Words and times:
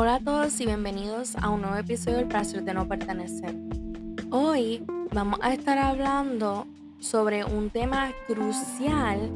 Hola 0.00 0.14
a 0.14 0.20
todos 0.20 0.60
y 0.60 0.64
bienvenidos 0.64 1.34
a 1.42 1.50
un 1.50 1.62
nuevo 1.62 1.76
episodio 1.76 2.18
del 2.18 2.28
placer 2.28 2.62
de 2.62 2.72
no 2.72 2.86
pertenecer. 2.86 3.56
Hoy 4.30 4.84
vamos 5.12 5.40
a 5.42 5.52
estar 5.52 5.76
hablando 5.76 6.68
sobre 7.00 7.44
un 7.44 7.68
tema 7.70 8.12
crucial 8.28 9.28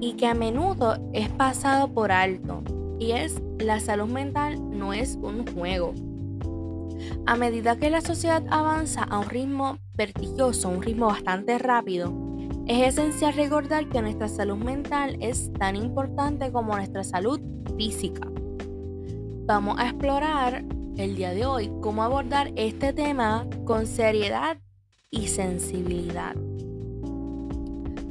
y 0.00 0.14
que 0.14 0.26
a 0.26 0.34
menudo 0.34 0.98
es 1.12 1.28
pasado 1.28 1.86
por 1.94 2.10
alto 2.10 2.64
y 2.98 3.12
es 3.12 3.40
la 3.60 3.78
salud 3.78 4.08
mental 4.08 4.58
no 4.76 4.92
es 4.92 5.14
un 5.22 5.46
juego. 5.46 5.94
A 7.24 7.36
medida 7.36 7.76
que 7.76 7.88
la 7.88 8.00
sociedad 8.00 8.42
avanza 8.50 9.04
a 9.04 9.20
un 9.20 9.30
ritmo 9.30 9.78
vertiginoso, 9.94 10.68
un 10.68 10.82
ritmo 10.82 11.06
bastante 11.06 11.58
rápido, 11.58 12.12
es 12.66 12.88
esencial 12.88 13.34
recordar 13.34 13.88
que 13.88 14.02
nuestra 14.02 14.26
salud 14.26 14.56
mental 14.56 15.16
es 15.20 15.52
tan 15.52 15.76
importante 15.76 16.50
como 16.50 16.74
nuestra 16.74 17.04
salud 17.04 17.40
física. 17.78 18.31
Vamos 19.54 19.78
a 19.78 19.84
explorar 19.84 20.64
el 20.96 21.14
día 21.14 21.34
de 21.34 21.44
hoy 21.44 21.70
cómo 21.82 22.02
abordar 22.02 22.50
este 22.56 22.94
tema 22.94 23.46
con 23.66 23.86
seriedad 23.86 24.56
y 25.10 25.26
sensibilidad. 25.28 26.34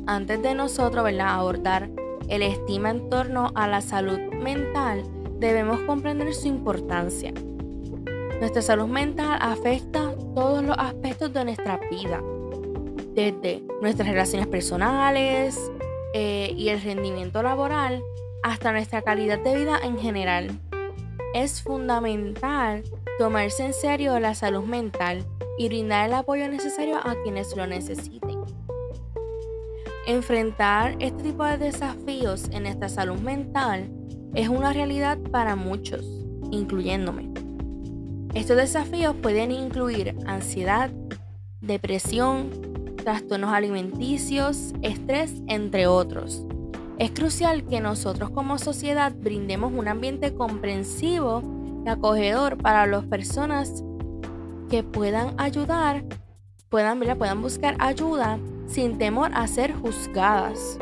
Antes 0.06 0.40
de 0.44 0.54
nosotros 0.54 1.04
abordar 1.20 1.90
el 2.30 2.44
estima 2.44 2.92
en 2.92 3.10
torno 3.10 3.52
a 3.56 3.68
la 3.68 3.82
salud 3.82 4.20
mental, 4.36 5.04
debemos 5.40 5.80
comprender 5.80 6.32
su 6.36 6.48
importancia. 6.48 7.34
Nuestra 8.40 8.62
salud 8.62 8.86
mental 8.86 9.40
afecta 9.42 10.14
todos 10.36 10.64
los 10.64 10.78
aspectos 10.78 11.34
de 11.34 11.44
nuestra 11.44 11.80
vida, 11.90 12.22
desde 13.16 13.64
nuestras 13.82 14.08
relaciones 14.08 14.46
personales 14.46 15.72
eh, 16.14 16.54
y 16.56 16.70
el 16.70 16.80
rendimiento 16.84 17.42
laboral 17.42 18.04
hasta 18.44 18.72
nuestra 18.72 19.02
calidad 19.02 19.40
de 19.40 19.58
vida 19.58 19.80
en 19.84 19.98
general. 19.98 20.62
Es 21.34 21.62
fundamental 21.62 22.84
tomarse 23.18 23.66
en 23.66 23.74
serio 23.74 24.20
la 24.20 24.36
salud 24.36 24.64
mental 24.64 25.26
y 25.58 25.70
brindar 25.70 26.10
el 26.10 26.16
apoyo 26.16 26.50
necesario 26.50 26.98
a 26.98 27.16
quienes 27.24 27.56
lo 27.56 27.66
necesiten. 27.68 28.42
Enfrentar 30.08 30.98
este 31.00 31.24
tipo 31.24 31.46
de 31.46 31.58
desafíos 31.58 32.50
en 32.52 32.64
nuestra 32.64 32.90
salud 32.90 33.18
mental 33.20 33.90
es 34.34 34.50
una 34.50 34.74
realidad 34.74 35.18
para 35.32 35.56
muchos, 35.56 36.06
incluyéndome. 36.52 37.32
Estos 38.34 38.58
desafíos 38.58 39.16
pueden 39.22 39.52
incluir 39.52 40.18
ansiedad, 40.26 40.92
depresión, 41.62 42.50
trastornos 42.98 43.54
alimenticios, 43.54 44.74
estrés, 44.82 45.36
entre 45.48 45.88
otros. 45.88 46.46
Es 47.02 47.10
crucial 47.10 47.66
que 47.66 47.82
nosotros 47.82 48.30
como 48.30 48.60
sociedad 48.60 49.12
brindemos 49.12 49.74
un 49.74 49.88
ambiente 49.88 50.36
comprensivo 50.36 51.42
y 51.84 51.90
acogedor 51.90 52.60
para 52.60 52.86
las 52.86 53.04
personas 53.06 53.84
que 54.70 54.84
puedan 54.84 55.34
ayudar, 55.40 56.04
puedan, 56.70 57.00
puedan 57.18 57.42
buscar 57.42 57.76
ayuda 57.80 58.38
sin 58.68 59.00
temor 59.00 59.32
a 59.34 59.48
ser 59.48 59.74
juzgadas. 59.74 60.78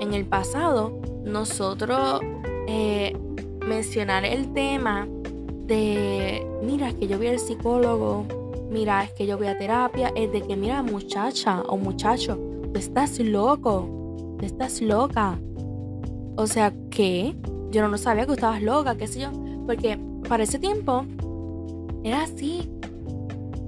En 0.00 0.12
el 0.12 0.26
pasado, 0.26 1.00
nosotros 1.24 2.20
eh, 2.66 3.16
mencionar 3.64 4.24
el 4.24 4.52
tema 4.52 5.06
de, 5.66 6.44
mira, 6.64 6.88
es 6.88 6.94
que 6.96 7.06
yo 7.06 7.16
voy 7.16 7.28
al 7.28 7.38
psicólogo, 7.38 8.26
mira, 8.68 9.04
es 9.04 9.12
que 9.12 9.24
yo 9.24 9.38
voy 9.38 9.46
a 9.46 9.56
terapia, 9.56 10.10
es 10.16 10.32
de 10.32 10.42
que, 10.42 10.56
mira, 10.56 10.82
muchacha 10.82 11.60
o 11.68 11.76
muchacho, 11.76 12.40
tú 12.72 12.80
estás 12.80 13.20
loco 13.20 13.99
estás 14.46 14.80
loca. 14.80 15.38
O 16.36 16.46
sea, 16.46 16.72
¿qué? 16.90 17.36
Yo 17.70 17.86
no 17.86 17.98
sabía 17.98 18.26
que 18.26 18.32
estabas 18.32 18.62
loca, 18.62 18.96
qué 18.96 19.06
sé 19.06 19.20
yo. 19.20 19.30
Porque 19.66 19.98
para 20.28 20.42
ese 20.42 20.58
tiempo 20.58 21.06
era 22.02 22.22
así. 22.22 22.70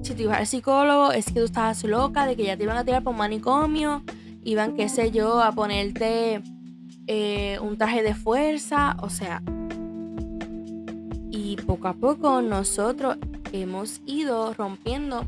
Si 0.01 0.13
te 0.15 0.23
ibas 0.23 0.39
al 0.39 0.47
psicólogo, 0.47 1.11
es 1.11 1.25
que 1.27 1.33
tú 1.33 1.45
estabas 1.45 1.83
loca, 1.83 2.25
de 2.25 2.35
que 2.35 2.43
ya 2.43 2.57
te 2.57 2.63
iban 2.63 2.77
a 2.77 2.83
tirar 2.83 3.03
por 3.03 3.11
un 3.11 3.19
manicomio, 3.19 4.03
iban, 4.43 4.75
qué 4.75 4.89
sé 4.89 5.11
yo, 5.11 5.41
a 5.41 5.53
ponerte 5.53 6.43
eh, 7.07 7.57
un 7.61 7.77
traje 7.77 8.03
de 8.03 8.13
fuerza, 8.13 8.97
o 9.01 9.09
sea. 9.09 9.41
Y 11.31 11.55
poco 11.65 11.87
a 11.87 11.93
poco 11.93 12.41
nosotros 12.41 13.17
hemos 13.53 14.01
ido 14.05 14.53
rompiendo 14.53 15.25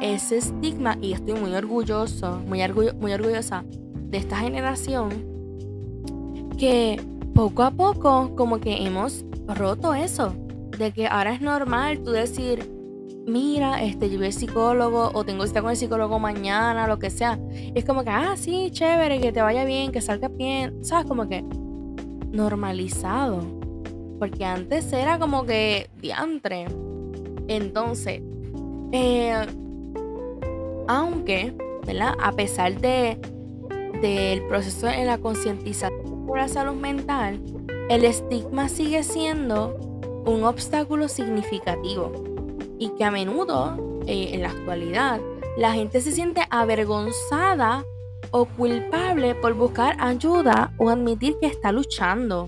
ese 0.00 0.38
estigma 0.38 0.96
y 1.00 1.12
estoy 1.12 1.34
muy 1.34 1.54
orgulloso, 1.54 2.40
muy, 2.46 2.60
muy 3.00 3.12
orgullosa 3.12 3.64
de 4.08 4.18
esta 4.18 4.38
generación 4.38 5.10
que 6.58 7.00
poco 7.34 7.62
a 7.62 7.70
poco 7.70 8.34
como 8.34 8.58
que 8.58 8.84
hemos 8.84 9.24
roto 9.46 9.94
eso, 9.94 10.34
de 10.76 10.92
que 10.92 11.06
ahora 11.06 11.32
es 11.32 11.40
normal 11.40 12.00
tú 12.02 12.10
decir, 12.10 12.68
mira, 13.26 13.82
este, 13.82 14.10
yo 14.10 14.16
voy 14.16 14.26
al 14.26 14.32
psicólogo 14.32 15.10
o 15.14 15.24
tengo 15.24 15.46
cita 15.46 15.60
con 15.60 15.70
el 15.70 15.76
psicólogo 15.76 16.18
mañana, 16.18 16.88
lo 16.88 16.98
que 16.98 17.10
sea. 17.10 17.38
es 17.74 17.84
como 17.84 18.02
que, 18.02 18.10
ah, 18.10 18.34
sí, 18.36 18.70
chévere, 18.70 19.20
que 19.20 19.32
te 19.32 19.42
vaya 19.42 19.64
bien, 19.64 19.92
que 19.92 20.00
salga 20.00 20.28
bien, 20.28 20.84
¿sabes? 20.84 21.06
Como 21.06 21.28
que 21.28 21.44
normalizado. 22.32 23.40
Porque 24.18 24.44
antes 24.44 24.92
era 24.92 25.18
como 25.18 25.44
que 25.44 25.90
diantre. 26.00 26.66
Entonces, 27.46 28.20
eh, 28.92 29.46
aunque, 30.88 31.54
¿verdad? 31.86 32.14
A 32.20 32.32
pesar 32.32 32.80
de 32.80 33.20
del 34.00 34.42
proceso 34.46 34.88
en 34.88 35.06
la 35.06 35.18
concientización 35.18 36.26
por 36.26 36.38
la 36.38 36.48
salud 36.48 36.74
mental, 36.74 37.40
el 37.88 38.04
estigma 38.04 38.68
sigue 38.68 39.02
siendo 39.02 39.76
un 40.26 40.44
obstáculo 40.44 41.08
significativo 41.08 42.12
y 42.78 42.90
que 42.90 43.04
a 43.04 43.10
menudo, 43.10 44.02
eh, 44.06 44.30
en 44.32 44.42
la 44.42 44.50
actualidad, 44.50 45.20
la 45.56 45.72
gente 45.72 46.00
se 46.00 46.12
siente 46.12 46.42
avergonzada 46.50 47.84
o 48.30 48.44
culpable 48.44 49.34
por 49.34 49.54
buscar 49.54 49.96
ayuda 49.98 50.72
o 50.78 50.90
admitir 50.90 51.36
que 51.40 51.46
está 51.46 51.72
luchando. 51.72 52.46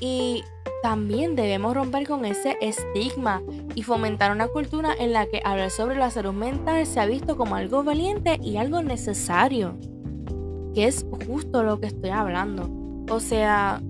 Y 0.00 0.44
también 0.82 1.34
debemos 1.34 1.74
romper 1.74 2.06
con 2.06 2.24
ese 2.24 2.56
estigma 2.60 3.42
y 3.78 3.82
fomentar 3.84 4.32
una 4.32 4.48
cultura 4.48 4.92
en 4.98 5.12
la 5.12 5.26
que 5.26 5.40
hablar 5.44 5.70
sobre 5.70 5.96
la 5.96 6.10
salud 6.10 6.32
mental 6.32 6.84
se 6.84 6.98
ha 6.98 7.06
visto 7.06 7.36
como 7.36 7.54
algo 7.54 7.84
valiente 7.84 8.36
y 8.42 8.56
algo 8.56 8.82
necesario 8.82 9.78
que 10.74 10.86
es 10.88 11.06
justo 11.28 11.62
lo 11.62 11.78
que 11.78 11.86
estoy 11.86 12.10
hablando. 12.10 12.68
O 13.08 13.20
sea, 13.20 13.80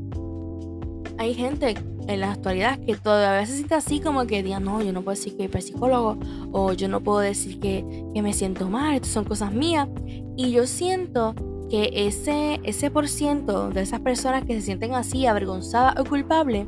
hay 1.16 1.32
gente 1.32 1.74
en 2.06 2.20
la 2.20 2.32
actualidad 2.32 2.78
que 2.80 2.96
todavía 2.96 3.46
se 3.46 3.54
siente 3.54 3.76
así 3.76 4.00
como 4.00 4.26
que 4.26 4.42
diga, 4.42 4.60
no, 4.60 4.82
yo 4.82 4.92
no 4.92 5.00
puedo 5.00 5.16
decir 5.16 5.38
que 5.38 5.48
soy 5.48 5.62
psicólogo 5.62 6.18
o 6.52 6.74
yo 6.74 6.90
no 6.90 7.00
puedo 7.00 7.20
decir 7.20 7.58
que, 7.58 8.04
que 8.12 8.20
me 8.20 8.34
siento 8.34 8.68
mal, 8.68 8.94
estas 8.94 9.12
son 9.12 9.24
cosas 9.24 9.54
mías. 9.54 9.88
Y 10.36 10.50
yo 10.50 10.66
siento 10.66 11.34
que 11.70 11.92
ese, 11.94 12.60
ese 12.62 12.90
por 12.90 13.08
ciento 13.08 13.70
de 13.70 13.80
esas 13.80 14.00
personas 14.00 14.44
que 14.44 14.52
se 14.52 14.60
sienten 14.60 14.94
así, 14.94 15.24
avergonzadas 15.24 15.98
o 15.98 16.04
culpables, 16.04 16.66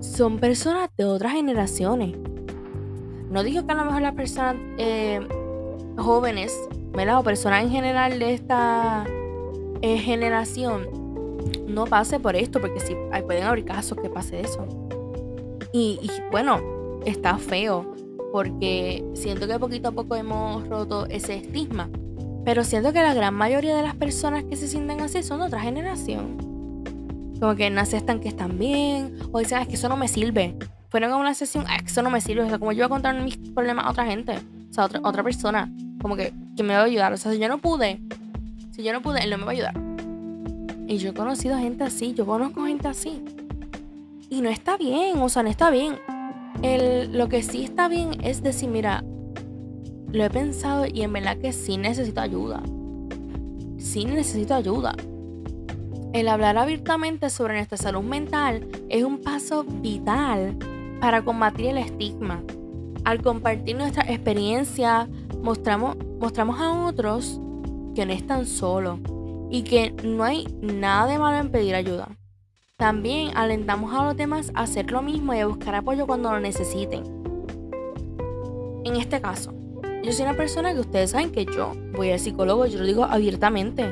son 0.00 0.38
personas 0.38 0.88
de 0.96 1.04
otras 1.04 1.32
generaciones. 1.32 2.16
No 3.30 3.42
digo 3.42 3.66
que 3.66 3.72
a 3.72 3.74
lo 3.76 3.84
mejor 3.84 4.02
las 4.02 4.14
personas 4.14 4.56
eh, 4.78 5.20
jóvenes, 5.96 6.56
¿verdad? 6.92 7.18
O 7.18 7.22
personas 7.22 7.64
en 7.64 7.70
general 7.70 8.18
de 8.18 8.34
esta 8.34 9.04
eh, 9.82 9.98
generación 9.98 10.88
no 11.66 11.84
pase 11.84 12.20
por 12.20 12.36
esto, 12.36 12.60
porque 12.60 12.80
si 12.80 12.94
pueden 13.24 13.44
haber 13.44 13.64
casos 13.64 13.98
que 14.00 14.08
pase 14.08 14.40
eso. 14.40 14.66
Y, 15.72 15.98
bueno, 16.30 16.60
está 17.04 17.36
feo, 17.36 17.94
porque 18.32 19.04
siento 19.14 19.46
que 19.46 19.58
poquito 19.58 19.88
a 19.88 19.92
poco 19.92 20.16
hemos 20.16 20.66
roto 20.68 21.06
ese 21.06 21.36
estigma. 21.36 21.90
Pero 22.44 22.64
siento 22.64 22.92
que 22.92 23.02
la 23.02 23.12
gran 23.12 23.34
mayoría 23.34 23.76
de 23.76 23.82
las 23.82 23.94
personas 23.94 24.44
que 24.44 24.56
se 24.56 24.68
sienten 24.68 25.00
así 25.00 25.22
son 25.22 25.40
de 25.40 25.46
otra 25.46 25.60
generación. 25.60 26.38
Como 27.40 27.54
que 27.56 27.68
no 27.68 27.80
aceptan 27.80 28.20
que 28.20 28.28
están 28.28 28.58
bien, 28.58 29.18
o 29.32 29.40
dicen, 29.40 29.60
es 29.60 29.68
que 29.68 29.74
eso 29.74 29.88
no 29.88 29.96
me 29.96 30.08
sirve. 30.08 30.56
Fueron 30.96 31.12
a 31.12 31.16
una 31.18 31.34
sesión, 31.34 31.66
es 31.70 31.82
que 31.82 31.88
eso 31.88 32.00
no 32.00 32.08
me 32.08 32.22
sirve. 32.22 32.40
O 32.44 32.48
sea, 32.48 32.58
como 32.58 32.72
yo 32.72 32.78
voy 32.78 32.86
a 32.86 32.88
contar 32.88 33.22
mis 33.22 33.36
problemas 33.36 33.84
a 33.84 33.90
otra 33.90 34.06
gente, 34.06 34.38
o 34.70 34.72
sea, 34.72 34.86
otra, 34.86 34.98
otra 35.04 35.22
persona, 35.22 35.70
como 36.00 36.16
que, 36.16 36.32
que 36.56 36.62
me 36.62 36.72
va 36.72 36.80
a 36.80 36.84
ayudar. 36.84 37.12
O 37.12 37.18
sea, 37.18 37.32
si 37.32 37.38
yo 37.38 37.48
no 37.48 37.58
pude, 37.58 38.00
si 38.70 38.82
yo 38.82 38.94
no 38.94 39.02
pude, 39.02 39.22
él 39.22 39.28
no 39.28 39.36
me 39.36 39.44
va 39.44 39.50
a 39.50 39.52
ayudar. 39.52 39.74
Y 40.88 40.96
yo 40.96 41.10
he 41.10 41.12
conocido 41.12 41.58
gente 41.58 41.84
así, 41.84 42.14
yo 42.14 42.24
conozco 42.24 42.64
gente 42.64 42.88
así. 42.88 43.22
Y 44.30 44.40
no 44.40 44.48
está 44.48 44.78
bien, 44.78 45.18
o 45.18 45.28
sea, 45.28 45.42
no 45.42 45.50
está 45.50 45.68
bien. 45.68 45.98
El, 46.62 47.12
lo 47.12 47.28
que 47.28 47.42
sí 47.42 47.62
está 47.62 47.88
bien 47.88 48.16
es 48.24 48.42
decir, 48.42 48.70
mira, 48.70 49.04
lo 50.12 50.24
he 50.24 50.30
pensado 50.30 50.86
y 50.86 51.02
en 51.02 51.12
verdad 51.12 51.36
que 51.36 51.52
sí 51.52 51.76
necesito 51.76 52.22
ayuda. 52.22 52.62
Sí 53.76 54.06
necesito 54.06 54.54
ayuda. 54.54 54.94
El 56.14 56.26
hablar 56.28 56.56
abiertamente 56.56 57.28
sobre 57.28 57.56
nuestra 57.56 57.76
salud 57.76 58.00
mental 58.00 58.66
es 58.88 59.04
un 59.04 59.20
paso 59.20 59.62
vital 59.62 60.56
para 61.00 61.22
combatir 61.22 61.66
el 61.66 61.78
estigma. 61.78 62.42
Al 63.04 63.22
compartir 63.22 63.76
nuestra 63.76 64.02
experiencia, 64.04 65.08
mostramos, 65.42 65.96
mostramos 66.18 66.60
a 66.60 66.86
otros 66.86 67.40
que 67.94 68.04
no 68.04 68.12
están 68.12 68.46
solos 68.46 68.98
y 69.50 69.62
que 69.62 69.92
no 70.02 70.24
hay 70.24 70.46
nada 70.60 71.06
de 71.06 71.18
malo 71.18 71.38
en 71.38 71.50
pedir 71.50 71.74
ayuda. 71.74 72.08
También 72.76 73.30
alentamos 73.36 73.94
a 73.94 74.04
los 74.04 74.16
demás 74.16 74.50
a 74.54 74.62
hacer 74.62 74.90
lo 74.90 75.02
mismo 75.02 75.32
y 75.32 75.38
a 75.38 75.46
buscar 75.46 75.74
apoyo 75.74 76.06
cuando 76.06 76.30
lo 76.30 76.40
necesiten. 76.40 77.04
En 78.84 78.96
este 78.96 79.20
caso, 79.20 79.54
yo 80.02 80.12
soy 80.12 80.24
una 80.24 80.36
persona 80.36 80.74
que 80.74 80.80
ustedes 80.80 81.10
saben 81.10 81.32
que 81.32 81.46
yo 81.46 81.72
voy 81.96 82.10
al 82.10 82.20
psicólogo, 82.20 82.66
yo 82.66 82.78
lo 82.78 82.86
digo 82.86 83.04
abiertamente. 83.04 83.90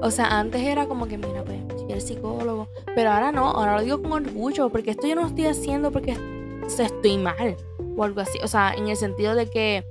O 0.00 0.10
sea, 0.10 0.38
antes 0.38 0.62
era 0.62 0.86
como 0.86 1.06
que, 1.08 1.18
mira, 1.18 1.44
pues, 1.44 1.58
soy 1.76 1.92
el 1.92 2.00
psicólogo. 2.00 2.68
Pero 2.94 3.10
ahora 3.10 3.32
no, 3.32 3.50
ahora 3.50 3.76
lo 3.76 3.82
digo 3.82 4.00
con 4.00 4.12
orgullo, 4.12 4.70
porque 4.70 4.92
esto 4.92 5.06
yo 5.06 5.14
no 5.14 5.22
lo 5.22 5.26
estoy 5.26 5.46
haciendo 5.46 5.90
porque 5.90 6.16
estoy 6.78 7.18
mal 7.18 7.56
o 7.96 8.04
algo 8.04 8.20
así. 8.20 8.38
O 8.42 8.48
sea, 8.48 8.72
en 8.74 8.88
el 8.88 8.96
sentido 8.96 9.34
de 9.34 9.50
que 9.50 9.84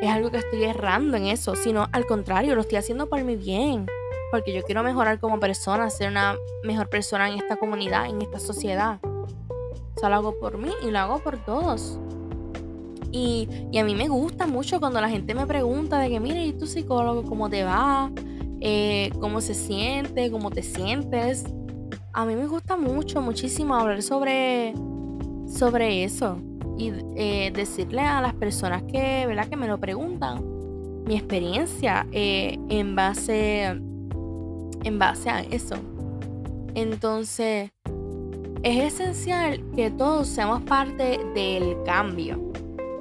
es 0.00 0.08
algo 0.08 0.30
que 0.30 0.38
estoy 0.38 0.64
errando 0.64 1.16
en 1.16 1.26
eso, 1.26 1.54
sino 1.56 1.88
al 1.92 2.06
contrario, 2.06 2.54
lo 2.54 2.60
estoy 2.60 2.78
haciendo 2.78 3.08
por 3.08 3.22
mi 3.24 3.36
bien. 3.36 3.86
Porque 4.30 4.54
yo 4.54 4.62
quiero 4.62 4.82
mejorar 4.82 5.20
como 5.20 5.38
persona, 5.38 5.90
ser 5.90 6.10
una 6.10 6.36
mejor 6.62 6.88
persona 6.88 7.28
en 7.28 7.38
esta 7.38 7.56
comunidad, 7.56 8.06
en 8.06 8.22
esta 8.22 8.38
sociedad. 8.38 8.98
O 9.04 9.98
sea, 9.98 10.08
lo 10.08 10.14
hago 10.14 10.38
por 10.38 10.56
mí 10.56 10.70
y 10.82 10.90
lo 10.90 10.98
hago 10.98 11.18
por 11.18 11.36
todos. 11.44 11.98
Y, 13.12 13.46
a 13.78 13.84
mí 13.84 13.94
me 13.94 14.08
gusta 14.08 14.46
mucho 14.46 14.80
cuando 14.80 15.00
la 15.00 15.10
gente 15.10 15.34
me 15.34 15.46
pregunta 15.46 15.98
de 15.98 16.08
que, 16.08 16.18
mire, 16.18 16.46
¿y 16.46 16.52
tu 16.54 16.66
psicólogo 16.66 17.24
cómo 17.24 17.50
te 17.50 17.62
va? 17.62 18.10
Eh, 18.60 19.10
¿Cómo 19.20 19.42
se 19.42 19.54
siente? 19.54 20.30
¿Cómo 20.30 20.50
te 20.50 20.62
sientes? 20.62 21.44
A 22.14 22.24
mí 22.24 22.34
me 22.34 22.46
gusta 22.46 22.76
mucho, 22.76 23.20
muchísimo 23.20 23.74
hablar 23.74 24.02
sobre, 24.02 24.72
sobre 25.52 26.04
eso 26.04 26.38
y 26.78 26.92
eh, 27.16 27.52
decirle 27.54 28.00
a 28.00 28.20
las 28.20 28.34
personas 28.34 28.82
que, 28.84 29.26
¿verdad? 29.26 29.48
que 29.48 29.56
me 29.56 29.68
lo 29.68 29.78
preguntan 29.78 30.42
mi 31.06 31.16
experiencia 31.16 32.06
eh, 32.12 32.58
en, 32.68 32.94
base, 32.94 33.64
en 33.64 34.98
base 34.98 35.30
a 35.30 35.40
eso. 35.40 35.76
Entonces, 36.74 37.70
es 38.62 38.94
esencial 38.94 39.62
que 39.74 39.90
todos 39.90 40.28
seamos 40.28 40.62
parte 40.62 41.20
del 41.34 41.76
cambio 41.84 42.52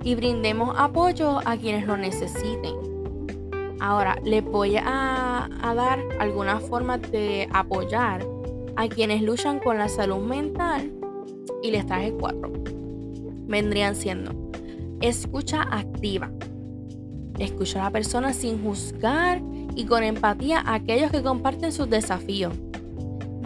y 0.03 0.15
brindemos 0.15 0.75
apoyo 0.77 1.39
a 1.45 1.55
quienes 1.57 1.85
lo 1.85 1.95
necesiten. 1.95 2.75
Ahora, 3.79 4.17
les 4.23 4.43
voy 4.43 4.77
a, 4.77 5.49
dar 5.75 5.99
alguna 6.19 6.59
forma 6.59 6.97
de 6.97 7.47
apoyar 7.51 8.25
a 8.75 8.87
quienes 8.87 9.21
luchan 9.21 9.59
con 9.59 9.77
la 9.77 9.89
salud 9.89 10.19
mental 10.19 10.91
y 11.63 11.71
les 11.71 11.85
traje 11.85 12.13
cuatro. 12.13 12.51
Vendrían 13.47 13.95
siendo 13.95 14.41
escucha 15.01 15.63
activa. 15.63 16.31
Escucha 17.39 17.81
a 17.81 17.85
la 17.85 17.91
persona 17.91 18.33
sin 18.33 18.63
juzgar 18.63 19.41
y 19.75 19.85
con 19.85 20.03
empatía 20.03 20.59
a 20.59 20.75
aquellos 20.75 21.11
que 21.11 21.23
comparten 21.23 21.71
sus 21.71 21.89
desafíos. 21.89 22.53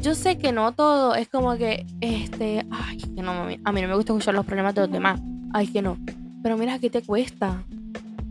Yo 0.02 0.14
sé 0.14 0.38
que 0.38 0.52
no 0.52 0.72
todo 0.74 1.16
es 1.16 1.30
como 1.30 1.56
que, 1.56 1.86
este, 2.02 2.66
ay, 2.70 2.98
que 2.98 3.22
no, 3.22 3.32
a 3.32 3.72
mí 3.72 3.82
no 3.82 3.88
me 3.88 3.96
gusta 3.96 4.14
escuchar 4.14 4.36
los 4.36 4.46
problemas 4.46 4.76
de 4.76 4.82
los 4.82 4.92
demás. 4.92 5.20
Ay, 5.54 5.68
que 5.68 5.82
no. 5.82 5.98
Pero 6.44 6.58
mira, 6.58 6.78
¿qué 6.78 6.90
te 6.90 7.02
cuesta? 7.02 7.64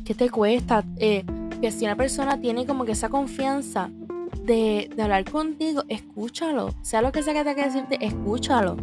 ¿Qué 0.05 0.15
te 0.15 0.31
cuesta? 0.31 0.85
Eh, 0.99 1.25
que 1.61 1.73
si 1.73 1.85
una 1.85 1.97
persona 1.97 2.41
tiene 2.41 2.67
como 2.67 2.85
que 2.85 2.93
esa 2.93 3.09
confianza 3.09 3.91
de, 4.45 4.91
hablar 5.01 5.25
contigo, 5.29 5.83
escúchalo. 5.89 6.75
Sea 6.83 7.01
lo 7.01 7.11
que 7.11 7.23
sea 7.23 7.33
que 7.33 7.41
tenga 7.41 7.55
que 7.55 7.65
decirte, 7.65 8.05
escúchalo. 8.05 8.77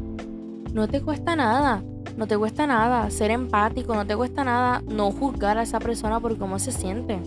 No 0.74 0.88
te 0.88 1.02
cuesta 1.02 1.36
nada. 1.36 1.84
No 2.18 2.28
te 2.28 2.38
cuesta 2.38 2.68
nada 2.68 3.10
ser 3.10 3.32
empático, 3.32 3.96
no 3.96 4.06
te 4.06 4.16
cuesta 4.16 4.44
nada 4.44 4.84
no 4.88 5.12
juzgar 5.12 5.58
a 5.58 5.64
esa 5.64 5.80
persona 5.80 6.20
por 6.20 6.38
cómo 6.38 6.60
se 6.60 6.72
siente. 6.72 7.20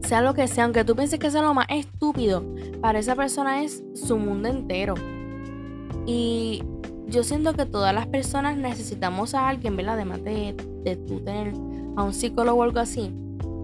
Sea 0.00 0.22
lo 0.22 0.34
que 0.34 0.48
sea, 0.48 0.64
aunque 0.64 0.84
tú 0.84 0.96
pienses 0.96 1.18
que 1.18 1.30
sea 1.30 1.42
lo 1.42 1.52
más 1.52 1.66
estúpido, 1.68 2.42
para 2.80 2.98
esa 2.98 3.14
persona 3.14 3.62
es 3.62 3.82
su 3.94 4.16
mundo 4.16 4.48
entero. 4.48 4.94
Y 6.06 6.62
yo 7.06 7.22
siento 7.22 7.52
que 7.52 7.66
todas 7.66 7.94
las 7.94 8.06
personas 8.06 8.56
necesitamos 8.56 9.34
a 9.34 9.48
alguien, 9.48 9.76
¿verdad? 9.76 9.94
Además 9.94 10.22
de, 10.24 10.54
de 10.84 10.96
tú 10.96 11.20
tener 11.20 11.52
a 11.96 12.02
un 12.02 12.14
psicólogo 12.14 12.60
o 12.60 12.62
algo 12.62 12.80
así. 12.80 13.10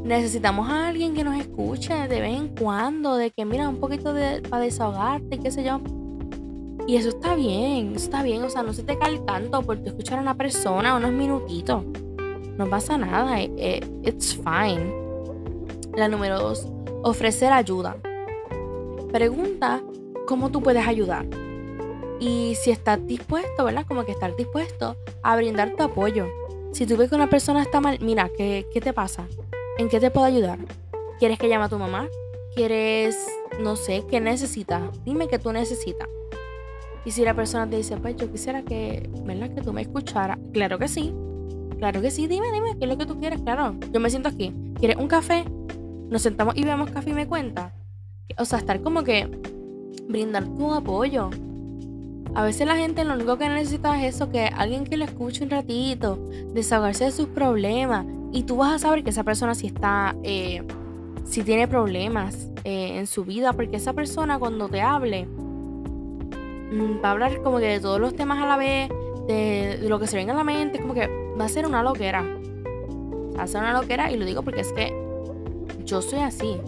Necesitamos 0.05 0.69
a 0.69 0.89
alguien 0.89 1.15
que 1.15 1.25
nos 1.25 1.39
escuche 1.39 1.95
de 1.95 2.21
vez 2.21 2.37
en 2.37 2.49
cuando, 2.49 3.17
de 3.17 3.31
que 3.31 3.45
mira 3.45 3.69
un 3.69 3.77
poquito 3.77 4.13
de, 4.13 4.43
para 4.43 4.65
desahogarte, 4.65 5.39
qué 5.39 5.51
sé 5.51 5.65
yo. 5.65 5.81
Y 6.87 6.97
eso 6.97 7.11
está 7.11 7.35
bien, 7.37 7.93
eso 7.95 8.05
está 8.07 8.23
bien, 8.23 8.43
o 8.43 8.51
sea, 8.51 8.63
no 8.63 8.73
se 8.73 8.83
te 8.83 8.99
cae 8.99 9.19
tanto 9.21 9.63
por 9.63 9.79
escuchar 9.79 10.19
a 10.19 10.23
una 10.23 10.37
persona 10.37 10.97
unos 10.97 11.13
minutitos. 11.13 11.85
No 12.59 12.69
pasa 12.69 12.99
nada, 12.99 13.41
eh, 13.41 13.53
eh, 13.57 13.81
it's 14.03 14.35
fine. 14.35 14.93
La 15.97 16.09
número 16.09 16.41
dos, 16.41 16.67
ofrecer 17.03 17.53
ayuda. 17.53 17.97
Pregunta 19.13 19.81
cómo 20.27 20.51
tú 20.51 20.63
puedes 20.63 20.87
ayudar. 20.87 21.27
Y 22.19 22.55
si 22.57 22.71
estás 22.71 23.05
dispuesto, 23.07 23.65
¿verdad? 23.65 23.85
Como 23.87 24.05
que 24.05 24.13
estar 24.13 24.35
dispuesto 24.37 24.97
a 25.23 25.37
brindar 25.37 25.75
tu 25.77 25.83
apoyo. 25.83 26.27
Si 26.73 26.87
tú 26.87 26.97
ves 26.97 27.11
que 27.11 27.15
una 27.15 27.29
persona 27.29 27.63
está 27.63 27.81
mal, 27.81 27.99
mira, 28.01 28.31
¿qué, 28.37 28.67
qué 28.73 28.81
te 28.81 28.93
pasa? 28.93 29.27
¿En 29.79 29.89
qué 29.89 30.01
te 30.01 30.11
puedo 30.11 30.27
ayudar? 30.27 30.59
¿Quieres 31.19 31.39
que 31.39 31.49
llame 31.49 31.65
a 31.65 31.69
tu 31.69 31.79
mamá? 31.79 32.09
¿Quieres, 32.55 33.17
no 33.61 33.77
sé, 33.77 34.05
qué 34.11 34.21
necesitas? 34.21 34.83
Dime 35.05 35.29
qué 35.29 35.39
tú 35.39 35.53
necesitas. 35.53 36.09
Y 37.05 37.11
si 37.11 37.25
la 37.25 37.35
persona 37.35 37.69
te 37.69 37.77
dice, 37.77 37.97
pues 37.97 38.17
yo 38.17 38.31
quisiera 38.31 38.63
que, 38.63 39.11
¿verdad? 39.25 39.51
Que 39.55 39.61
tú 39.61 39.73
me 39.73 39.83
escucharas. 39.83 40.39
Claro 40.53 40.79
que 40.79 40.89
sí. 40.89 41.13
Claro 41.79 42.01
que 42.01 42.11
sí. 42.11 42.29
Dime, 42.29 42.53
dime, 42.53 42.77
¿qué 42.79 42.85
es 42.85 42.89
lo 42.89 42.97
que 42.97 43.07
tú 43.07 43.19
quieres? 43.19 43.41
Claro. 43.43 43.75
Yo 43.93 44.01
me 44.01 44.09
siento 44.09 44.29
aquí. 44.29 44.55
¿Quieres 44.79 44.97
un 44.97 45.09
café? 45.09 45.45
Nos 46.11 46.23
sentamos 46.23 46.57
y 46.57 46.65
vemos 46.65 46.91
café 46.91 47.11
y 47.11 47.15
me 47.15 47.27
cuenta. 47.27 47.75
O 48.39 48.45
sea, 48.45 48.59
estar 48.59 48.81
como 48.83 49.03
que 49.03 49.29
brindar 50.09 50.45
tu 50.45 50.73
apoyo. 50.73 51.31
A 52.35 52.45
veces 52.45 52.67
la 52.67 52.77
gente 52.77 53.05
lo 53.05 53.15
único 53.15 53.37
que 53.37 53.49
necesita 53.49 54.01
es 54.03 54.15
eso, 54.15 54.31
que 54.31 54.47
alguien 54.47 54.85
que 54.85 54.97
lo 54.97 55.05
escuche 55.05 55.45
un 55.45 55.51
ratito, 55.51 56.19
desahogarse 56.55 57.05
de 57.05 57.13
sus 57.13 57.27
problemas. 57.27 58.07
Y 58.33 58.45
tú 58.45 58.57
vas 58.57 58.73
a 58.73 58.79
saber 58.79 59.05
que 59.05 59.11
esa 59.11 59.25
persona 59.25 59.55
sí 59.55 59.67
está, 59.67 60.17
eh, 60.23 60.63
si 61.25 61.43
tiene 61.43 61.69
problemas 61.69 62.49
eh, 62.65 62.99
en 62.99 63.07
su 63.07 63.25
vida, 63.25 63.53
porque 63.53 63.77
esa 63.77 63.93
persona 63.93 64.39
cuando 64.39 64.69
te 64.69 64.81
hable, 64.81 65.29
va 66.73 67.09
a 67.09 67.13
hablar 67.13 67.43
como 67.43 67.59
que 67.59 67.67
de 67.67 67.81
todos 67.81 68.01
los 68.01 68.15
temas 68.15 68.43
a 68.43 68.47
la 68.47 68.57
vez, 68.57 68.89
de, 69.27 69.79
lo 69.83 69.99
que 69.99 70.07
se 70.07 70.17
venga 70.17 70.33
a 70.33 70.37
la 70.37 70.45
mente, 70.45 70.81
como 70.81 70.95
que 70.95 71.09
va 71.39 71.45
a 71.45 71.49
ser 71.49 71.67
una 71.67 71.83
loquera. 71.83 72.23
Va 73.39 73.43
a 73.45 73.47
ser 73.47 73.61
una 73.61 73.73
loquera 73.73 74.11
y 74.11 74.17
lo 74.17 74.25
digo 74.25 74.43
porque 74.43 74.61
es 74.61 74.73
que 74.73 74.95
yo 75.85 76.03
soy 76.03 76.21
así. 76.21 76.59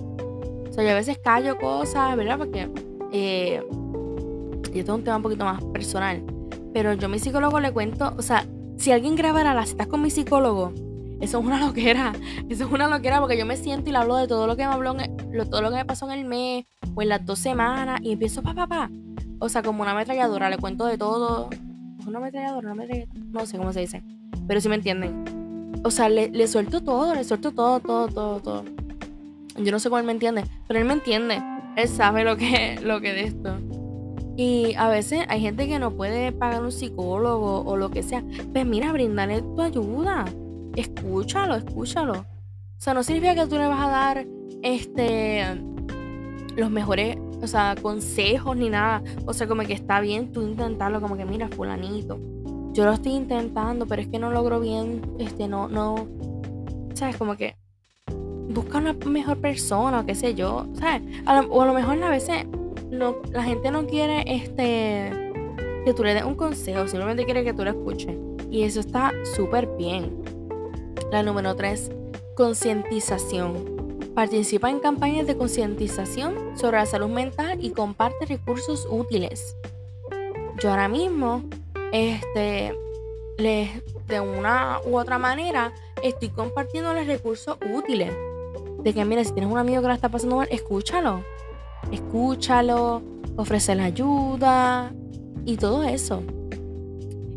O 0.69 0.73
sea, 0.73 0.85
yo 0.85 0.91
a 0.91 0.95
veces 0.95 1.19
callo 1.19 1.57
cosas, 1.57 2.17
¿verdad? 2.17 2.39
Porque... 2.39 2.69
Y 3.13 4.81
esto 4.81 4.93
es 4.93 4.99
un 4.99 5.05
tema 5.05 5.19
un 5.19 5.23
poquito 5.23 5.45
más 5.45 5.63
personal, 5.67 6.25
pero 6.73 6.95
yo 6.95 7.07
a 7.07 7.09
mi 7.09 7.21
psicólogo 7.21 7.61
le 7.61 7.71
cuento, 7.71 8.13
o 8.19 8.23
sea, 8.23 8.45
si 8.77 8.91
alguien 8.91 9.15
grabara 9.15 9.55
las 9.55 9.69
citas 9.69 9.87
con 9.87 10.03
mi 10.03 10.11
psicólogo, 10.11 10.73
eso 11.21 11.39
es 11.39 11.45
una 11.45 11.61
loquera, 11.67 12.13
eso 12.49 12.65
es 12.65 12.73
una 12.73 12.89
loquera 12.89 13.21
porque 13.21 13.39
yo 13.39 13.47
me 13.47 13.57
siento 13.57 13.89
y 13.89 13.93
le 13.93 13.99
hablo 13.99 14.17
de 14.17 14.27
todo 14.27 14.49
lo 14.49 14.57
que 14.57 14.67
me 14.67 14.73
habló, 14.73 14.97
todo 15.49 15.63
lo 15.63 15.71
que 15.71 15.77
me 15.77 15.85
pasó 15.85 16.11
en 16.11 16.19
el 16.19 16.25
mes 16.25 16.67
o 16.93 17.03
en 17.03 17.09
las 17.09 17.25
dos 17.25 17.39
semanas 17.39 18.01
y 18.03 18.13
empiezo 18.13 18.43
pa, 18.43 18.53
pa, 18.53 18.67
pa. 18.67 18.91
O 19.45 19.51
sea, 19.51 19.63
como 19.63 19.83
una 19.83 19.91
ametralladora, 19.91 20.49
le 20.49 20.57
cuento 20.57 20.87
de 20.87 20.97
todo. 20.97 21.51
Una 22.07 22.19
ametralladora, 22.19 22.61
una 22.61 22.73
ametralladora, 22.73 23.21
no 23.31 23.45
sé 23.45 23.59
cómo 23.59 23.75
se 23.75 23.81
dice, 23.81 24.03
pero 24.49 24.59
si 24.59 24.71
me 24.71 24.77
entienden. 24.77 25.75
O 25.85 25.91
sea, 25.91 26.09
le, 26.09 26.31
le 26.31 26.49
suelto 26.49 26.83
todo, 26.83 27.15
le 27.15 27.25
suelto 27.25 27.53
todo, 27.53 27.79
todo, 27.79 28.09
todo, 28.09 28.41
todo. 28.41 28.65
Yo 29.59 29.71
no 29.71 29.79
sé 29.79 29.91
cómo 29.91 29.99
él 29.99 30.07
me 30.07 30.13
entiende, 30.13 30.45
pero 30.67 30.81
él 30.81 30.87
me 30.87 30.95
entiende. 30.95 31.43
Él 31.77 31.89
sabe 31.89 32.25
lo 32.25 32.39
que, 32.39 32.81
lo 32.83 33.03
que 33.03 33.13
de 33.13 33.25
esto. 33.25 33.59
Y 34.35 34.73
a 34.79 34.89
veces 34.89 35.27
hay 35.29 35.43
gente 35.43 35.69
que 35.69 35.79
no 35.79 35.91
puede 35.91 36.33
pagar 36.33 36.63
un 36.63 36.73
psicólogo 36.73 37.65
o 37.67 37.77
lo 37.77 37.91
que 37.91 38.03
sea. 38.03 38.25
Pues 38.51 38.65
mira, 38.65 38.93
brindarle 38.93 39.43
tu 39.43 39.61
ayuda. 39.61 40.25
Escúchalo, 40.75 41.55
escúchalo. 41.55 42.15
O 42.15 42.81
sea, 42.81 42.95
no 42.95 43.03
significa 43.03 43.35
que 43.35 43.47
tú 43.47 43.59
le 43.59 43.67
vas 43.67 43.87
a 43.87 43.91
dar 43.91 44.27
este 44.63 45.45
los 46.57 46.71
mejores, 46.71 47.17
o 47.45 47.49
sea, 47.49 47.75
consejos 47.81 48.57
ni 48.57 48.69
nada. 48.69 49.03
O 49.27 49.33
sea, 49.33 49.47
como 49.47 49.63
que 49.63 49.73
está 49.73 50.01
bien 50.01 50.33
tú 50.33 50.43
intentarlo, 50.43 51.01
como 51.01 51.17
que 51.17 51.25
mira, 51.25 51.49
fulanito. 51.49 52.19
Yo 52.73 52.85
lo 52.85 52.93
estoy 52.93 53.13
intentando, 53.13 53.87
pero 53.87 54.03
es 54.03 54.09
que 54.09 54.19
no 54.19 54.31
logro 54.31 54.61
bien, 54.61 55.01
este, 55.19 55.47
no, 55.47 55.69
no. 55.69 56.09
¿Sabes? 56.95 57.17
Como 57.17 57.37
que 57.37 57.57
busca 58.49 58.79
una 58.79 58.93
mejor 59.07 59.39
persona, 59.39 60.05
qué 60.05 60.15
sé 60.15 60.35
yo. 60.35 60.67
¿Sabes? 60.75 61.03
o 61.51 61.63
a 61.63 61.67
lo 61.67 61.75
mejor 61.75 62.03
a 62.03 62.11
veces 62.11 62.47
no, 62.91 63.17
la 63.33 63.43
gente 63.43 63.71
no 63.71 63.87
quiere 63.87 64.25
este 64.27 65.33
que 65.85 65.93
tú 65.93 66.03
le 66.03 66.15
des 66.15 66.25
un 66.25 66.35
consejo, 66.35 66.89
simplemente 66.89 67.25
quiere 67.25 67.45
que 67.45 67.53
tú 67.53 67.65
lo 67.65 67.71
escuches. 67.71 68.17
Y 68.51 68.63
eso 68.63 68.81
está 68.81 69.13
súper 69.37 69.69
bien. 69.77 70.23
La 71.13 71.23
número 71.23 71.55
3, 71.55 71.91
concientización. 72.35 73.74
Participa 74.15 74.71
en 74.71 74.81
campañas 74.81 75.27
de 75.27 75.37
concientización 75.37 76.57
sobre 76.57 76.79
la 76.79 76.87
salud 76.87 77.09
mental 77.09 77.59
y 77.61 77.71
comparte 77.71 78.27
recursos 78.27 78.87
útiles. 78.89 79.57
Yo 80.61 80.71
ahora 80.71 80.89
mismo, 80.89 81.43
este, 81.93 82.75
de 83.39 84.21
una 84.21 84.79
u 84.87 84.97
otra 84.99 85.19
manera, 85.19 85.73
estoy 86.03 86.29
compartiendo 86.29 86.93
los 86.93 87.07
recursos 87.07 87.59
útiles. 87.75 88.13
De 88.83 88.93
que, 88.93 89.05
mira, 89.05 89.25
si 89.25 89.33
tienes 89.33 89.51
un 89.51 89.59
amigo 89.59 89.83
que 89.83 89.89
la 89.89 89.95
está 89.95 90.09
pasando 90.09 90.37
mal, 90.37 90.49
escúchalo 90.51 91.25
escúchalo, 91.91 93.03
ofrece 93.37 93.75
la 93.75 93.85
ayuda, 93.85 94.93
y 95.45 95.57
todo 95.57 95.85
eso. 95.85 96.23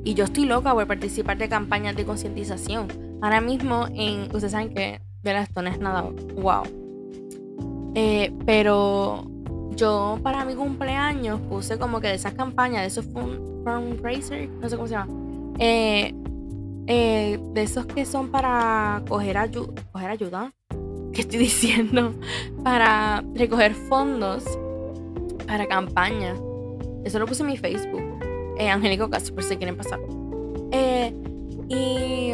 Y 0.03 0.13
yo 0.13 0.25
estoy 0.25 0.46
loca 0.46 0.74
por 0.74 0.88
participar 0.88 1.38
de 1.38 1.50
campañas 1.50 1.96
de 1.96 2.05
concientización. 2.05 2.88
Ahora 3.22 3.41
mismo, 3.41 3.88
ustedes 4.34 4.51
saben 4.51 4.74
que 4.74 5.01
de 5.27 5.34
las 5.34 5.55
no 5.55 5.69
es 5.69 5.79
nada 5.79 6.03
wow. 6.36 6.63
Eh, 7.96 8.31
pero 8.46 9.25
yo 9.77 10.19
para 10.24 10.43
mi 10.43 10.55
cumpleaños 10.55 11.39
puse 11.41 11.77
como 11.77 12.01
que 12.01 12.07
de 12.07 12.15
esas 12.15 12.34
campañas, 12.34 12.81
de 12.81 12.88
esos 12.88 13.05
fundraiser, 13.05 14.50
no 14.50 14.67
sé 14.67 14.75
cómo 14.75 14.88
se 14.88 14.96
llama, 14.96 15.13
eh, 15.60 16.13
eh, 16.88 17.39
de 17.53 17.62
esos 17.62 17.86
que 17.86 18.05
son 18.05 18.29
para 18.29 19.03
coger, 19.07 19.38
coger 19.91 20.10
ayuda, 20.10 20.51
que 21.13 21.22
estoy 21.22 21.39
diciendo, 21.39 22.13
para 22.63 23.24
recoger 23.36 23.74
fondos 23.74 24.43
para 25.46 25.67
campaña. 25.67 26.36
Eso 27.05 27.19
lo 27.19 27.25
puse 27.25 27.43
en 27.43 27.48
mi 27.48 27.57
Facebook, 27.57 28.03
eh, 28.57 28.69
Angélico 28.69 29.10
Castro, 29.10 29.36
por 29.36 29.43
si 29.43 29.55
quieren 29.57 29.77
pasar. 29.77 30.00
y 31.69 32.31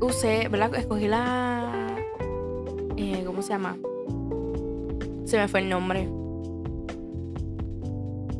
usé, 0.00 0.48
¿verdad? 0.48 0.74
Escogí 0.74 1.08
la... 1.08 1.96
¿Cómo 3.26 3.42
se 3.42 3.50
llama? 3.50 3.76
se 5.26 5.38
me 5.38 5.48
fue 5.48 5.60
el 5.60 5.68
nombre. 5.68 6.08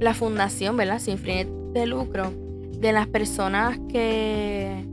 La 0.00 0.14
fundación, 0.14 0.76
¿verdad? 0.76 0.98
Sin 0.98 1.18
fin 1.18 1.72
de 1.72 1.86
lucro 1.86 2.32
de 2.78 2.92
las 2.92 3.06
personas 3.08 3.78
que, 3.90 4.84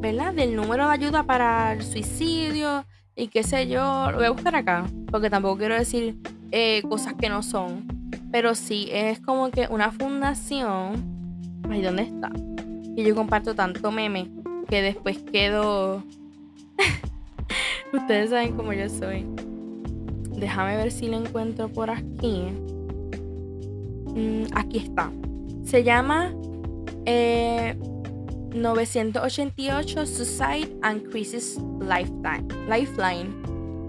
¿verdad? 0.00 0.32
Del 0.32 0.54
número 0.54 0.86
de 0.86 0.92
ayuda 0.92 1.24
para 1.24 1.72
el 1.72 1.82
suicidio 1.82 2.84
y 3.16 3.28
qué 3.28 3.42
sé 3.42 3.68
yo. 3.68 4.10
Lo 4.10 4.18
voy 4.18 4.26
a 4.26 4.30
buscar 4.30 4.54
acá, 4.54 4.86
porque 5.10 5.28
tampoco 5.28 5.58
quiero 5.58 5.74
decir 5.74 6.16
eh, 6.52 6.82
cosas 6.88 7.14
que 7.14 7.28
no 7.28 7.42
son. 7.42 7.86
Pero 8.30 8.54
sí, 8.54 8.88
es 8.92 9.20
como 9.20 9.50
que 9.50 9.66
una 9.68 9.90
fundación. 9.90 11.60
Ay, 11.68 11.82
¿dónde 11.82 12.02
está? 12.02 12.30
Y 12.96 13.04
yo 13.04 13.14
comparto 13.14 13.54
tanto 13.54 13.90
meme 13.90 14.30
que 14.70 14.80
después 14.80 15.18
quedo. 15.18 16.02
Ustedes 17.92 18.30
saben 18.30 18.56
cómo 18.56 18.72
yo 18.72 18.88
soy. 18.88 19.26
Déjame 20.36 20.76
ver 20.76 20.92
si 20.92 21.08
lo 21.08 21.16
encuentro 21.18 21.68
por 21.68 21.90
aquí. 21.90 22.44
Mm, 24.14 24.44
aquí 24.54 24.78
está. 24.78 25.10
Se 25.64 25.82
llama 25.82 26.32
988 27.04 30.00
eh, 30.00 30.06
Suicide 30.06 30.78
and 30.82 31.10
Crisis 31.10 31.58
Lifeline. 31.80 33.28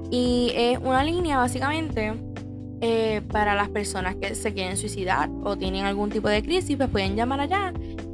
Y 0.09 0.51
es 0.55 0.79
una 0.79 1.03
línea 1.03 1.37
básicamente 1.37 2.13
eh, 2.81 3.21
para 3.31 3.53
las 3.55 3.69
personas 3.69 4.15
que 4.15 4.33
se 4.35 4.53
quieren 4.53 4.75
suicidar 4.75 5.29
o 5.43 5.55
tienen 5.55 5.85
algún 5.85 6.09
tipo 6.09 6.27
de 6.27 6.41
crisis, 6.41 6.75
pues 6.75 6.89
pueden 6.89 7.15
llamar 7.15 7.39
allá 7.39 7.71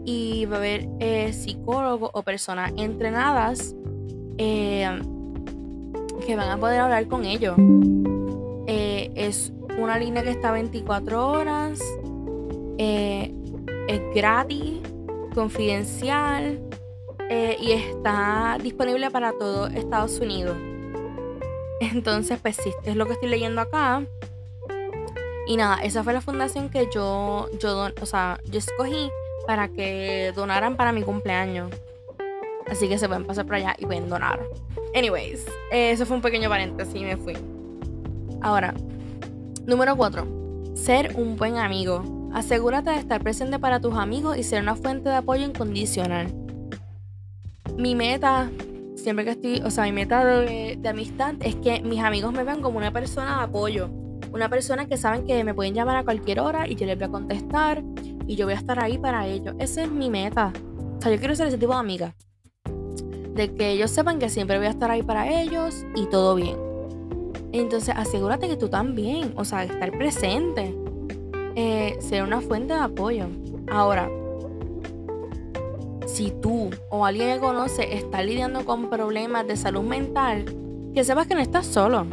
y 0.07 0.45
va 0.45 0.55
a 0.55 0.59
haber 0.59 0.87
eh, 0.99 1.33
psicólogos 1.33 2.09
o 2.13 2.23
personas 2.23 2.71
entrenadas 2.77 3.75
que 4.37 4.87
van 6.35 6.49
a 6.49 6.57
poder 6.57 6.79
hablar 6.79 7.07
con 7.07 7.25
ellos. 7.25 7.57
es 8.67 9.51
una 9.77 9.99
línea 9.99 10.23
que 10.23 10.31
está 10.31 10.51
24 10.51 11.29
horas 11.29 11.79
eh, 12.77 13.33
es 13.87 14.01
gratis, 14.13 14.79
confidencial 15.33 16.59
eh, 17.29 17.57
y 17.59 17.71
está 17.71 18.57
disponible 18.61 19.09
para 19.09 19.33
todo 19.33 19.67
Estados 19.67 20.19
Unidos. 20.19 20.57
Entonces, 21.79 22.39
pues 22.41 22.55
sí, 22.57 22.71
es 22.83 22.95
lo 22.95 23.05
que 23.05 23.13
estoy 23.13 23.29
leyendo 23.29 23.61
acá. 23.61 24.05
Y 25.47 25.55
nada, 25.57 25.81
esa 25.83 26.03
fue 26.03 26.13
la 26.13 26.21
fundación 26.21 26.69
que 26.69 26.89
yo, 26.93 27.47
yo, 27.59 27.87
o 28.01 28.05
sea, 28.05 28.39
yo 28.45 28.59
escogí 28.59 29.09
para 29.47 29.69
que 29.69 30.33
donaran 30.35 30.75
para 30.75 30.91
mi 30.91 31.01
cumpleaños. 31.01 31.71
Así 32.69 32.89
que 32.89 32.97
se 32.97 33.07
pueden 33.07 33.25
pasar 33.25 33.45
por 33.45 33.55
allá 33.55 33.75
y 33.79 33.85
pueden 33.85 34.09
donar. 34.09 34.41
Anyways, 34.93 35.45
eso 35.71 36.05
fue 36.05 36.17
un 36.17 36.21
pequeño 36.21 36.49
paréntesis 36.49 36.95
y 36.95 37.05
me 37.05 37.17
fui. 37.17 37.33
Ahora, 38.41 38.73
número 39.65 39.95
4. 39.95 40.73
Ser 40.75 41.15
un 41.15 41.37
buen 41.37 41.57
amigo. 41.57 42.03
Asegúrate 42.33 42.91
de 42.91 42.97
estar 42.97 43.23
presente 43.23 43.57
para 43.57 43.79
tus 43.79 43.95
amigos 43.95 44.37
y 44.37 44.43
ser 44.43 44.61
una 44.61 44.75
fuente 44.75 45.09
de 45.09 45.15
apoyo 45.15 45.45
incondicional. 45.45 46.27
Mi 47.77 47.95
meta, 47.95 48.51
siempre 48.95 49.23
que 49.23 49.31
estoy, 49.31 49.61
o 49.61 49.71
sea, 49.71 49.85
mi 49.85 49.93
meta 49.93 50.25
de, 50.25 50.79
amistad 50.87 51.35
es 51.39 51.55
que 51.55 51.81
mis 51.81 52.01
amigos 52.01 52.33
me 52.33 52.43
vean 52.43 52.61
como 52.61 52.77
una 52.77 52.91
persona 52.91 53.37
de 53.37 53.43
apoyo. 53.45 53.89
Una 54.33 54.49
persona 54.49 54.87
que 54.87 54.97
saben 54.97 55.25
que 55.25 55.41
me 55.45 55.53
pueden 55.53 55.73
llamar 55.73 55.95
a 55.95 56.03
cualquier 56.03 56.41
hora 56.41 56.67
y 56.67 56.75
yo 56.75 56.85
les 56.85 56.97
voy 56.97 57.05
a 57.05 57.11
contestar 57.11 57.81
y 58.27 58.35
yo 58.35 58.45
voy 58.45 58.53
a 58.53 58.57
estar 58.57 58.79
ahí 58.79 58.97
para 58.97 59.25
ellos. 59.25 59.55
Esa 59.57 59.83
es 59.83 59.91
mi 59.91 60.09
meta. 60.09 60.53
O 60.97 61.01
sea, 61.01 61.11
yo 61.11 61.17
quiero 61.17 61.35
ser 61.35 61.47
ese 61.47 61.57
tipo 61.57 61.73
de 61.73 61.79
amiga. 61.79 62.15
De 63.33 63.53
que 63.55 63.71
ellos 63.71 63.91
sepan 63.91 64.19
que 64.19 64.29
siempre 64.29 64.57
voy 64.57 64.67
a 64.67 64.71
estar 64.71 64.91
ahí 64.91 65.03
para 65.03 65.41
ellos 65.41 65.85
y 65.95 66.05
todo 66.07 66.35
bien. 66.35 66.57
Entonces 67.51 67.95
asegúrate 67.95 68.47
que 68.47 68.57
tú 68.57 68.69
también, 68.69 69.33
o 69.35 69.45
sea, 69.45 69.63
estar 69.63 69.97
presente 69.97 70.75
eh, 71.59 71.97
ser 72.01 72.21
una 72.21 72.39
fuente 72.39 72.75
de 72.75 72.81
apoyo. 72.81 73.25
Ahora, 73.71 74.11
si 76.05 76.29
tú 76.29 76.69
o 76.91 77.03
alguien 77.03 77.33
que 77.33 77.39
conoce 77.39 77.95
está 77.95 78.21
lidiando 78.21 78.63
con 78.63 78.91
problemas 78.91 79.47
de 79.47 79.57
salud 79.57 79.81
mental, 79.81 80.45
que 80.93 81.03
sepas 81.03 81.25
que 81.25 81.33
no 81.33 81.41
estás 81.41 81.65
solo. 81.65 82.05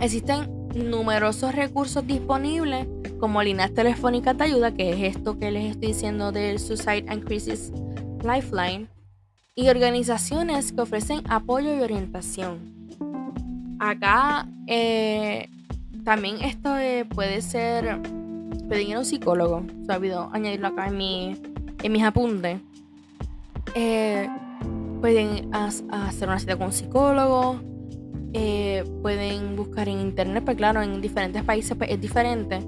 Existen 0.00 0.61
numerosos 0.74 1.54
recursos 1.54 2.06
disponibles 2.06 2.86
como 3.18 3.42
líneas 3.42 3.72
telefónicas 3.72 4.36
de 4.36 4.44
ayuda, 4.44 4.72
que 4.72 4.90
es 4.92 5.16
esto 5.16 5.38
que 5.38 5.50
les 5.50 5.72
estoy 5.72 5.88
diciendo 5.88 6.32
del 6.32 6.58
Suicide 6.58 7.04
and 7.08 7.24
Crisis 7.24 7.72
Lifeline, 8.24 8.88
y 9.54 9.68
organizaciones 9.68 10.72
que 10.72 10.80
ofrecen 10.80 11.22
apoyo 11.28 11.74
y 11.76 11.80
orientación. 11.80 12.58
Acá 13.78 14.48
eh, 14.66 15.48
también 16.04 16.40
esto 16.42 16.76
eh, 16.78 17.04
puede 17.04 17.42
ser 17.42 18.00
pedir 18.68 18.94
a 18.94 19.00
un 19.00 19.04
psicólogo. 19.04 19.64
Se 19.86 19.92
ha 19.92 19.96
olvidado 19.96 20.30
añadirlo 20.32 20.68
acá 20.68 20.86
en, 20.86 20.96
mi, 20.96 21.36
en 21.82 21.92
mis 21.92 22.02
apuntes. 22.02 22.60
Eh, 23.74 24.28
pueden 25.00 25.50
hacer 25.54 26.28
una 26.28 26.38
cita 26.38 26.56
con 26.56 26.66
un 26.66 26.72
psicólogo. 26.72 27.60
Eh, 28.34 28.84
pueden 29.02 29.56
buscar 29.56 29.88
en 29.88 30.00
internet, 30.00 30.42
pues 30.44 30.56
claro, 30.56 30.82
en 30.82 31.00
diferentes 31.00 31.42
países 31.42 31.76
pues, 31.76 31.90
es 31.90 32.00
diferente. 32.00 32.60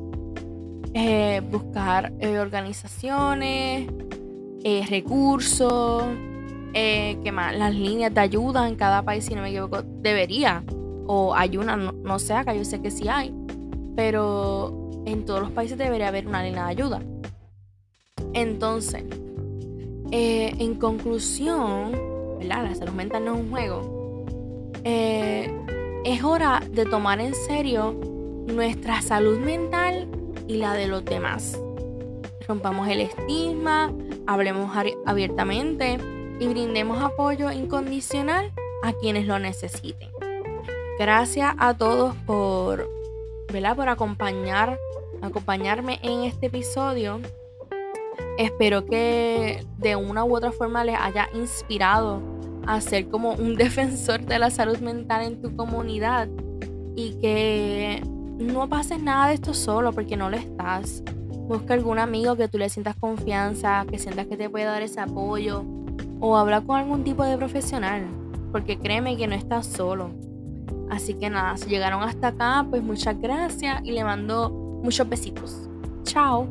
Eh, 0.93 1.43
buscar 1.51 2.13
organizaciones, 2.41 3.89
recursos, 4.89 6.05
que 6.73 7.33
más, 7.33 7.57
las 7.57 7.75
líneas 7.75 8.13
de 8.15 8.21
ayuda 8.21 8.69
en 8.69 8.77
cada 8.77 9.03
país, 9.03 9.25
si 9.25 9.35
no 9.35 9.43
me 9.43 9.51
equivoco, 9.51 9.83
debería. 9.83 10.63
O 11.07 11.35
hay 11.35 11.57
una, 11.57 11.77
no, 11.77 12.19
sé 12.19 12.35
acá, 12.35 12.55
yo 12.55 12.65
sé 12.65 12.81
que 12.81 12.91
sí 12.91 13.09
hay. 13.09 13.35
Pero 13.97 14.91
en 15.07 15.25
todos 15.25 15.41
los 15.41 15.51
países 15.51 15.77
debería 15.79 16.09
haber 16.09 16.27
una 16.27 16.43
línea 16.43 16.65
de 16.65 16.71
ayuda. 16.71 17.03
Entonces, 18.33 19.05
eh, 20.11 20.55
en 20.59 20.75
conclusión, 20.75 21.93
la 22.43 22.75
salud 22.75 22.93
mental 22.93 23.25
no 23.25 23.35
es 23.35 23.41
un 23.41 23.51
juego. 23.51 24.25
Eh, 24.85 25.24
es 26.05 26.23
hora 26.23 26.63
de 26.71 26.85
tomar 26.85 27.21
en 27.21 27.35
serio 27.35 27.93
nuestra 28.47 29.01
salud 29.01 29.39
mental 29.39 30.07
y 30.47 30.59
la 30.59 30.75
de 30.75 30.87
los 30.87 31.05
demás. 31.05 31.59
Rompamos 32.47 32.89
el 32.89 33.01
estigma, 33.01 33.93
hablemos 34.27 34.71
abiertamente 35.07 35.99
y 36.39 36.47
brindemos 36.47 37.03
apoyo 37.03 37.51
incondicional 37.51 38.53
a 38.83 38.93
quienes 38.93 39.27
lo 39.27 39.39
necesiten. 39.39 40.11
Gracias 40.99 41.55
a 41.59 41.75
todos 41.75 42.15
por, 42.27 42.89
por 43.49 43.89
acompañar 43.89 44.79
acompañarme 45.23 46.01
en 46.03 46.25
este 46.25 46.47
episodio. 46.47 47.21
Espero 48.37 48.85
que 48.85 49.65
de 49.79 49.97
una 49.97 50.25
u 50.25 50.37
otra 50.37 50.53
forma 50.53 50.85
les 50.85 50.99
haya 50.99 51.31
inspirado 51.33 52.34
a 52.67 52.81
ser 52.81 53.09
como 53.09 53.33
un 53.35 53.55
defensor 53.57 54.25
de 54.25 54.39
la 54.39 54.51
salud 54.51 54.79
mental 54.79 55.25
en 55.25 55.41
tu 55.41 55.55
comunidad 55.57 56.29
y 56.97 57.13
que 57.21 58.03
no 58.39 58.69
pases 58.69 59.03
nada 59.03 59.29
de 59.29 59.35
esto 59.35 59.55
solo 59.55 59.93
porque 59.93 60.17
no 60.17 60.31
lo 60.31 60.37
estás. 60.37 61.03
Busca 61.49 61.75
algún 61.75 61.99
amigo 61.99 62.37
que 62.37 62.49
tú 62.49 62.59
le 62.59 62.69
sientas 62.69 62.97
confianza, 62.97 63.85
que 63.91 63.99
sientas 63.99 64.27
que 64.27 64.37
te 64.37 64.49
puede 64.49 64.65
dar 64.65 64.83
ese 64.83 65.01
apoyo 65.01 65.65
o 66.21 66.37
habla 66.37 66.61
con 66.61 66.77
algún 66.77 67.05
tipo 67.05 67.25
de 67.25 67.37
profesional 67.37 68.05
porque 68.51 68.79
créeme 68.79 69.17
que 69.17 69.27
no 69.27 69.35
estás 69.35 69.67
solo. 69.67 70.11
Así 70.89 71.15
que 71.15 71.29
nada, 71.29 71.57
si 71.57 71.69
llegaron 71.69 72.03
hasta 72.03 72.29
acá, 72.29 72.65
pues 72.71 72.83
muchas 72.83 73.21
gracias 73.21 73.81
y 73.85 73.91
le 73.91 74.05
mando 74.05 74.65
Muchos 74.85 75.09
besitos. 75.09 75.67
Chao. 76.03 76.47